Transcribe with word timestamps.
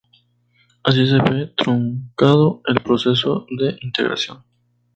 Así 0.83 1.05
se 1.05 1.17
ve 1.19 1.53
truncado 1.55 2.63
el 2.65 2.81
proceso 2.81 3.45
de 3.59 3.77
integración. 3.83 4.43